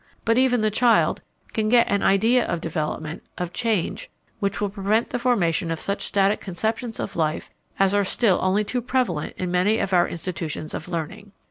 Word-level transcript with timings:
But 0.25 0.39
even 0.39 0.61
the 0.61 0.71
child 0.71 1.21
can 1.53 1.69
get 1.69 1.87
an 1.87 2.01
idea 2.01 2.43
of 2.43 2.59
development, 2.59 3.21
of 3.37 3.53
change, 3.53 4.09
which 4.39 4.59
will 4.59 4.71
prevent 4.71 5.11
the 5.11 5.19
formation 5.19 5.69
of 5.69 5.79
such 5.79 6.01
static 6.01 6.39
conceptions 6.39 6.99
of 6.99 7.15
life 7.15 7.51
as 7.77 7.93
are 7.93 8.03
still 8.03 8.39
only 8.41 8.63
too 8.63 8.81
prevalent 8.81 9.35
in 9.37 9.51
many 9.51 9.77
of 9.77 9.93
our 9.93 10.07
institutions 10.09 10.73
of 10.73 10.89
learning. 10.89 11.33